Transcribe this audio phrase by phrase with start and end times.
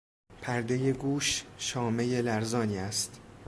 [0.41, 3.19] پردهی گوش شامهی لرزانی است.